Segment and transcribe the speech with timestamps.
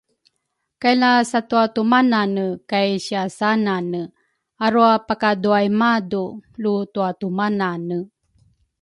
[0.81, 4.01] Kay lasatumatumanane kay siasasanane
[4.65, 6.23] arwa pakaduay madu
[6.61, 7.97] lutwatumanane